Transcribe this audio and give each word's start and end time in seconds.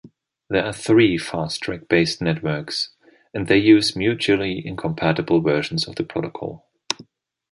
There 0.49 0.65
are 0.65 0.73
three 0.73 1.19
FastTrack-based 1.19 2.23
networks, 2.23 2.89
and 3.35 3.45
they 3.45 3.59
use 3.59 3.95
mutually 3.95 4.59
incompatible 4.65 5.41
versions 5.41 5.87
of 5.87 5.93
the 5.93 6.03
protocol. 6.03 6.65